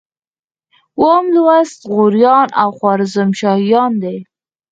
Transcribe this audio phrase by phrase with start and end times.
[0.99, 4.17] اووم لوست غوریان او خوارزم شاهان دي.